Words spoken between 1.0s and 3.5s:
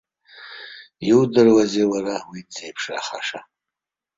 Иудыруазеи, уара, уи дзеиԥшрахаша?